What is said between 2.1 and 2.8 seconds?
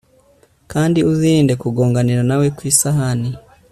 na we ku